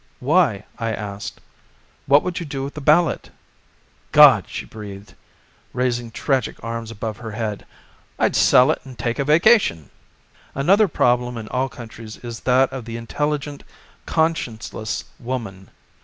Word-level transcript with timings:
"Why?" 0.19 0.65
I 0.79 0.93
asked. 0.93 1.41
"What 2.07 2.23
would 2.23 2.39
you 2.39 2.45
do 2.47 2.63
with 2.63 2.73
the 2.73 2.81
ballot?" 2.81 3.29
"God!" 4.11 4.45
she 4.47 4.65
breathed, 4.65 5.13
raising 5.73 6.09
tragic 6.09 6.55
47 6.55 6.55
a 6.57 6.57
Anti 6.57 6.59
Suffrage 6.59 6.75
arms 6.75 6.91
above 6.91 7.17
her 7.23 7.31
head, 7.37 7.65
"I'd 8.17 8.35
sell 8.35 8.71
it 8.71 8.81
and 8.83 8.97
take 8.97 9.19
a 9.19 9.25
vacation!" 9.25 9.91
Another 10.55 10.87
problem 10.87 11.37
in 11.37 11.47
all 11.49 11.69
countries 11.69 12.17
is 12.17 12.39
that 12.39 12.73
of 12.73 12.85
the 12.85 12.97
intelligent, 12.97 13.63
conscienceless 14.07 15.03
woman. 15.19 15.69